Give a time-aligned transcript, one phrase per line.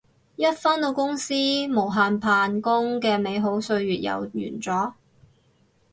[0.35, 1.35] 一返到公司
[1.69, 4.93] 無限扮工嘅美好歲月又完咗